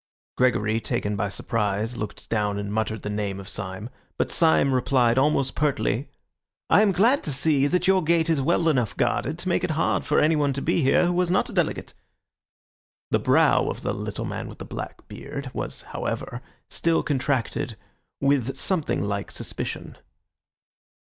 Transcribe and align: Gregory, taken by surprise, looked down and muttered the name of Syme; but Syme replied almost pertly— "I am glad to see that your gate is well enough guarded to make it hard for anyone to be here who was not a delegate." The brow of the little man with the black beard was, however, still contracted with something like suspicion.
Gregory, 0.35 0.79
taken 0.81 1.15
by 1.15 1.29
surprise, 1.29 1.95
looked 1.95 2.27
down 2.27 2.57
and 2.57 2.73
muttered 2.73 3.03
the 3.03 3.07
name 3.11 3.39
of 3.39 3.47
Syme; 3.47 3.91
but 4.17 4.31
Syme 4.31 4.73
replied 4.73 5.19
almost 5.19 5.53
pertly— 5.53 6.07
"I 6.71 6.81
am 6.81 6.91
glad 6.91 7.21
to 7.21 7.31
see 7.31 7.67
that 7.67 7.85
your 7.87 8.03
gate 8.03 8.27
is 8.27 8.41
well 8.41 8.67
enough 8.67 8.97
guarded 8.97 9.37
to 9.37 9.47
make 9.47 9.63
it 9.63 9.69
hard 9.77 10.03
for 10.03 10.19
anyone 10.19 10.53
to 10.53 10.61
be 10.63 10.81
here 10.81 11.05
who 11.05 11.13
was 11.13 11.29
not 11.29 11.51
a 11.51 11.53
delegate." 11.53 11.93
The 13.11 13.19
brow 13.19 13.67
of 13.67 13.83
the 13.83 13.93
little 13.93 14.25
man 14.25 14.47
with 14.47 14.57
the 14.57 14.65
black 14.65 15.07
beard 15.07 15.51
was, 15.53 15.83
however, 15.83 16.41
still 16.67 17.03
contracted 17.03 17.77
with 18.19 18.55
something 18.57 19.03
like 19.03 19.29
suspicion. 19.29 19.97